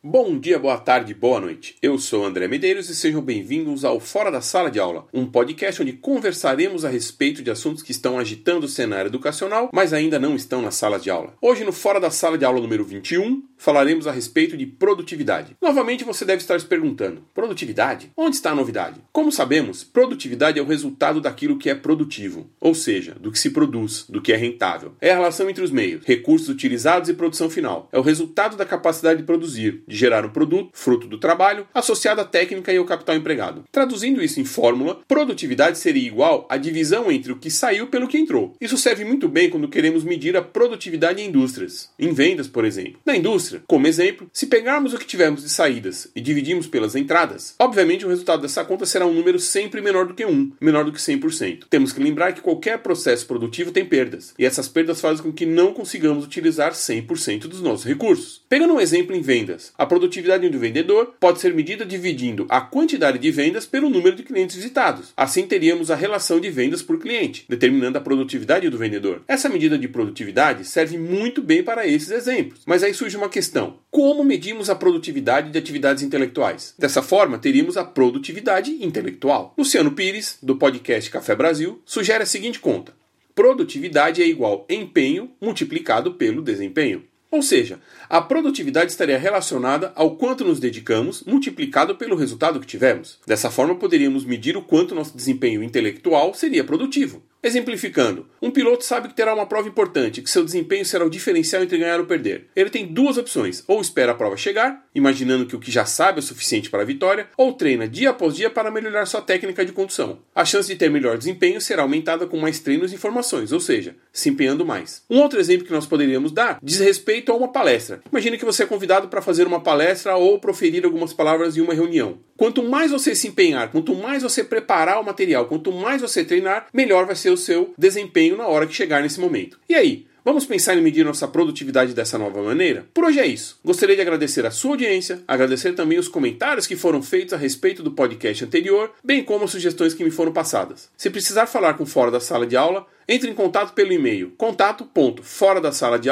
Bom 0.00 0.38
dia, 0.38 0.60
boa 0.60 0.78
tarde, 0.78 1.12
boa 1.12 1.40
noite. 1.40 1.74
Eu 1.82 1.98
sou 1.98 2.24
André 2.24 2.46
Medeiros 2.46 2.88
e 2.88 2.94
sejam 2.94 3.20
bem-vindos 3.20 3.84
ao 3.84 3.98
Fora 3.98 4.30
da 4.30 4.40
Sala 4.40 4.70
de 4.70 4.78
Aula, 4.78 5.08
um 5.12 5.26
podcast 5.26 5.82
onde 5.82 5.92
conversaremos 5.92 6.84
a 6.84 6.88
respeito 6.88 7.42
de 7.42 7.50
assuntos 7.50 7.82
que 7.82 7.90
estão 7.90 8.16
agitando 8.16 8.66
o 8.66 8.68
cenário 8.68 9.08
educacional, 9.08 9.68
mas 9.72 9.92
ainda 9.92 10.16
não 10.16 10.36
estão 10.36 10.62
na 10.62 10.70
sala 10.70 11.00
de 11.00 11.10
aula. 11.10 11.34
Hoje, 11.42 11.64
no 11.64 11.72
Fora 11.72 11.98
da 11.98 12.12
Sala 12.12 12.38
de 12.38 12.44
Aula 12.44 12.60
número 12.60 12.84
21, 12.84 13.42
falaremos 13.56 14.06
a 14.06 14.12
respeito 14.12 14.56
de 14.56 14.66
produtividade. 14.66 15.56
Novamente, 15.60 16.04
você 16.04 16.24
deve 16.24 16.42
estar 16.42 16.60
se 16.60 16.66
perguntando: 16.66 17.24
produtividade? 17.34 18.12
Onde 18.16 18.36
está 18.36 18.52
a 18.52 18.54
novidade? 18.54 19.00
Como 19.12 19.32
sabemos, 19.32 19.82
produtividade 19.82 20.60
é 20.60 20.62
o 20.62 20.66
resultado 20.66 21.20
daquilo 21.20 21.58
que 21.58 21.68
é 21.68 21.74
produtivo, 21.74 22.48
ou 22.60 22.72
seja, 22.72 23.16
do 23.18 23.32
que 23.32 23.38
se 23.38 23.50
produz, 23.50 24.06
do 24.08 24.22
que 24.22 24.32
é 24.32 24.36
rentável. 24.36 24.94
É 25.00 25.10
a 25.10 25.16
relação 25.16 25.50
entre 25.50 25.64
os 25.64 25.72
meios, 25.72 26.04
recursos 26.04 26.48
utilizados 26.48 27.08
e 27.08 27.14
produção 27.14 27.50
final. 27.50 27.88
É 27.90 27.98
o 27.98 28.02
resultado 28.02 28.56
da 28.56 28.64
capacidade 28.64 29.20
de 29.20 29.26
produzir 29.26 29.82
de 29.88 29.96
gerar 29.96 30.24
um 30.24 30.30
produto, 30.30 30.70
fruto 30.72 31.06
do 31.08 31.18
trabalho, 31.18 31.66
associado 31.74 32.20
à 32.20 32.24
técnica 32.24 32.72
e 32.72 32.76
ao 32.76 32.84
capital 32.84 33.16
empregado. 33.16 33.64
Traduzindo 33.72 34.22
isso 34.22 34.40
em 34.40 34.44
fórmula, 34.44 35.00
produtividade 35.08 35.78
seria 35.78 36.06
igual 36.06 36.46
à 36.48 36.56
divisão 36.56 37.10
entre 37.10 37.32
o 37.32 37.36
que 37.36 37.50
saiu 37.50 37.86
pelo 37.86 38.06
que 38.06 38.18
entrou. 38.18 38.54
Isso 38.60 38.76
serve 38.76 39.04
muito 39.04 39.28
bem 39.28 39.50
quando 39.50 39.68
queremos 39.68 40.04
medir 40.04 40.36
a 40.36 40.42
produtividade 40.42 41.22
em 41.22 41.28
indústrias, 41.28 41.90
em 41.98 42.12
vendas, 42.12 42.46
por 42.46 42.64
exemplo. 42.64 43.00
Na 43.04 43.16
indústria, 43.16 43.62
como 43.66 43.86
exemplo, 43.86 44.28
se 44.32 44.46
pegarmos 44.46 44.92
o 44.92 44.98
que 44.98 45.06
tivermos 45.06 45.42
de 45.42 45.48
saídas 45.48 46.10
e 46.14 46.20
dividirmos 46.20 46.66
pelas 46.66 46.94
entradas, 46.94 47.54
obviamente 47.58 48.04
o 48.04 48.08
resultado 48.08 48.42
dessa 48.42 48.64
conta 48.64 48.84
será 48.84 49.06
um 49.06 49.14
número 49.14 49.38
sempre 49.38 49.80
menor 49.80 50.06
do 50.06 50.14
que 50.14 50.24
1, 50.24 50.52
menor 50.60 50.84
do 50.84 50.92
que 50.92 51.00
100%. 51.00 51.64
Temos 51.70 51.92
que 51.92 52.02
lembrar 52.02 52.32
que 52.32 52.40
qualquer 52.40 52.78
processo 52.78 53.26
produtivo 53.26 53.72
tem 53.72 53.84
perdas, 53.84 54.34
e 54.38 54.44
essas 54.44 54.68
perdas 54.68 55.00
fazem 55.00 55.22
com 55.22 55.32
que 55.32 55.46
não 55.46 55.72
consigamos 55.72 56.24
utilizar 56.24 56.72
100% 56.72 57.46
dos 57.46 57.60
nossos 57.60 57.84
recursos. 57.84 58.42
Pegando 58.48 58.74
um 58.74 58.80
exemplo 58.80 59.14
em 59.14 59.22
vendas, 59.22 59.72
a 59.78 59.86
produtividade 59.86 60.48
do 60.48 60.58
vendedor 60.58 61.14
pode 61.20 61.38
ser 61.38 61.54
medida 61.54 61.86
dividindo 61.86 62.46
a 62.48 62.60
quantidade 62.60 63.16
de 63.16 63.30
vendas 63.30 63.64
pelo 63.64 63.88
número 63.88 64.16
de 64.16 64.24
clientes 64.24 64.56
visitados. 64.56 65.12
Assim 65.16 65.46
teríamos 65.46 65.88
a 65.88 65.94
relação 65.94 66.40
de 66.40 66.50
vendas 66.50 66.82
por 66.82 66.98
cliente, 66.98 67.44
determinando 67.48 67.96
a 67.96 68.00
produtividade 68.00 68.68
do 68.68 68.76
vendedor. 68.76 69.22
Essa 69.28 69.48
medida 69.48 69.78
de 69.78 69.86
produtividade 69.86 70.64
serve 70.64 70.98
muito 70.98 71.40
bem 71.40 71.62
para 71.62 71.86
esses 71.86 72.10
exemplos. 72.10 72.62
Mas 72.66 72.82
aí 72.82 72.92
surge 72.92 73.16
uma 73.16 73.28
questão: 73.28 73.78
como 73.88 74.24
medimos 74.24 74.68
a 74.68 74.74
produtividade 74.74 75.50
de 75.52 75.58
atividades 75.58 76.02
intelectuais? 76.02 76.74
Dessa 76.76 77.00
forma, 77.00 77.38
teríamos 77.38 77.76
a 77.76 77.84
produtividade 77.84 78.84
intelectual. 78.84 79.54
Luciano 79.56 79.92
Pires, 79.92 80.38
do 80.42 80.56
podcast 80.56 81.08
Café 81.08 81.36
Brasil, 81.36 81.80
sugere 81.84 82.24
a 82.24 82.26
seguinte 82.26 82.58
conta: 82.58 82.92
produtividade 83.32 84.20
é 84.20 84.26
igual 84.26 84.66
empenho 84.68 85.30
multiplicado 85.40 86.14
pelo 86.14 86.42
desempenho. 86.42 87.04
Ou 87.30 87.42
seja, 87.42 87.78
a 88.08 88.22
produtividade 88.22 88.90
estaria 88.90 89.18
relacionada 89.18 89.92
ao 89.94 90.16
quanto 90.16 90.44
nos 90.44 90.58
dedicamos 90.58 91.22
multiplicado 91.24 91.94
pelo 91.94 92.16
resultado 92.16 92.58
que 92.58 92.66
tivemos. 92.66 93.18
Dessa 93.26 93.50
forma, 93.50 93.74
poderíamos 93.74 94.24
medir 94.24 94.56
o 94.56 94.62
quanto 94.62 94.94
nosso 94.94 95.14
desempenho 95.14 95.62
intelectual 95.62 96.32
seria 96.32 96.64
produtivo. 96.64 97.22
Exemplificando, 97.40 98.26
um 98.42 98.50
piloto 98.50 98.84
sabe 98.84 99.08
que 99.08 99.14
terá 99.14 99.32
uma 99.32 99.46
prova 99.46 99.68
importante, 99.68 100.20
que 100.20 100.30
seu 100.30 100.44
desempenho 100.44 100.84
será 100.84 101.04
o 101.04 101.10
diferencial 101.10 101.62
entre 101.62 101.78
ganhar 101.78 102.00
ou 102.00 102.06
perder. 102.06 102.48
Ele 102.54 102.68
tem 102.68 102.86
duas 102.86 103.16
opções: 103.16 103.62
ou 103.68 103.80
espera 103.80 104.12
a 104.12 104.14
prova 104.14 104.36
chegar, 104.36 104.84
imaginando 104.92 105.46
que 105.46 105.54
o 105.54 105.60
que 105.60 105.70
já 105.70 105.84
sabe 105.84 106.18
é 106.18 106.22
suficiente 106.22 106.68
para 106.68 106.82
a 106.82 106.86
vitória, 106.86 107.28
ou 107.36 107.52
treina 107.52 107.86
dia 107.86 108.10
após 108.10 108.34
dia 108.34 108.50
para 108.50 108.72
melhorar 108.72 109.06
sua 109.06 109.22
técnica 109.22 109.64
de 109.64 109.72
condução. 109.72 110.18
A 110.34 110.44
chance 110.44 110.68
de 110.68 110.76
ter 110.76 110.90
melhor 110.90 111.16
desempenho 111.16 111.60
será 111.60 111.82
aumentada 111.82 112.26
com 112.26 112.36
mais 112.38 112.58
treinos 112.58 112.90
e 112.90 112.96
informações, 112.96 113.52
ou 113.52 113.60
seja, 113.60 113.94
se 114.12 114.28
empenhando 114.28 114.66
mais. 114.66 115.04
Um 115.08 115.20
outro 115.20 115.38
exemplo 115.38 115.64
que 115.64 115.72
nós 115.72 115.86
poderíamos 115.86 116.32
dar 116.32 116.58
diz 116.60 116.80
respeito 116.80 117.30
a 117.30 117.36
uma 117.36 117.48
palestra. 117.48 118.00
Imagine 118.10 118.36
que 118.36 118.44
você 118.44 118.64
é 118.64 118.66
convidado 118.66 119.06
para 119.06 119.22
fazer 119.22 119.46
uma 119.46 119.60
palestra 119.60 120.16
ou 120.16 120.40
proferir 120.40 120.84
algumas 120.84 121.12
palavras 121.12 121.56
em 121.56 121.60
uma 121.60 121.74
reunião. 121.74 122.18
Quanto 122.36 122.62
mais 122.62 122.92
você 122.92 123.14
se 123.14 123.26
empenhar, 123.26 123.70
quanto 123.70 123.94
mais 123.96 124.22
você 124.22 124.44
preparar 124.44 125.00
o 125.00 125.04
material, 125.04 125.46
quanto 125.46 125.72
mais 125.72 126.00
você 126.00 126.24
treinar, 126.24 126.66
melhor 126.72 127.04
vai 127.04 127.16
ser 127.16 127.27
ser 127.28 127.30
o 127.30 127.36
seu 127.36 127.74
desempenho 127.76 128.36
na 128.36 128.46
hora 128.46 128.66
que 128.66 128.74
chegar 128.74 129.02
nesse 129.02 129.20
momento. 129.20 129.58
E 129.68 129.74
aí? 129.74 130.06
Vamos 130.24 130.44
pensar 130.44 130.76
em 130.76 130.82
medir 130.82 131.04
nossa 131.04 131.26
produtividade 131.26 131.94
dessa 131.94 132.18
nova 132.18 132.42
maneira? 132.42 132.86
Por 132.92 133.04
hoje 133.04 133.18
é 133.18 133.26
isso. 133.26 133.58
Gostaria 133.64 133.96
de 133.96 134.02
agradecer 134.02 134.44
a 134.44 134.50
sua 134.50 134.72
audiência, 134.72 135.22
agradecer 135.26 135.72
também 135.72 135.98
os 135.98 136.06
comentários 136.06 136.66
que 136.66 136.76
foram 136.76 137.02
feitos 137.02 137.32
a 137.32 137.38
respeito 137.38 137.82
do 137.82 137.92
podcast 137.92 138.44
anterior, 138.44 138.92
bem 139.02 139.24
como 139.24 139.44
as 139.44 139.50
sugestões 139.50 139.94
que 139.94 140.04
me 140.04 140.10
foram 140.10 140.30
passadas. 140.30 140.90
Se 140.98 141.08
precisar 141.08 141.46
falar 141.46 141.74
com 141.74 141.86
fora 141.86 142.10
da 142.10 142.20
sala 142.20 142.46
de 142.46 142.58
aula, 142.58 142.86
entre 143.08 143.30
em 143.30 143.34
contato 143.34 143.72
pelo 143.72 143.92
e-mail 143.92 144.32
contato.fora 144.36 145.62
da 145.62 145.72
sala 145.72 145.98
de 145.98 146.10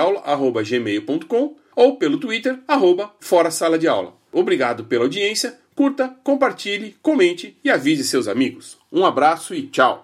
ou 1.77 1.97
pelo 1.99 2.19
Twitter 2.19 2.59
arroba 2.67 3.13
fora 3.21 3.51
sala 3.51 3.79
de 3.79 3.87
aula. 3.87 4.15
Obrigado 4.33 4.85
pela 4.85 5.05
audiência, 5.05 5.59
curta, 5.75 6.17
compartilhe, 6.25 6.97
comente 7.03 7.59
e 7.63 7.69
avise 7.69 8.03
seus 8.03 8.27
amigos. 8.29 8.79
Um 8.91 9.05
abraço 9.05 9.55
e 9.55 9.67
tchau. 9.67 9.95